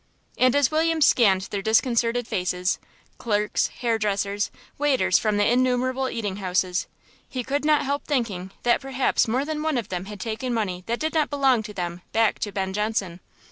And 0.35 0.55
as 0.55 0.71
William 0.71 0.99
scanned 0.99 1.41
their 1.51 1.61
disconcerted 1.61 2.27
faces 2.27 2.79
clerks, 3.19 3.67
hair 3.67 3.99
dressers, 3.99 4.49
waiters 4.79 5.19
from 5.19 5.37
the 5.37 5.45
innumerable 5.47 6.09
eating 6.09 6.37
houses 6.37 6.87
he 7.29 7.43
could 7.43 7.63
not 7.63 7.85
help 7.85 8.05
thinking 8.07 8.49
that 8.63 8.81
perhaps 8.81 9.27
more 9.27 9.45
than 9.45 9.61
one 9.61 9.77
of 9.77 9.89
them 9.89 10.05
had 10.05 10.19
taken 10.19 10.55
money 10.55 10.83
that 10.87 10.99
did 10.99 11.13
not 11.13 11.29
belong 11.29 11.61
to 11.61 11.73
them 11.75 11.97
to 11.97 12.03
back 12.13 12.39
Ben 12.51 12.73
Jonson. 12.73 13.19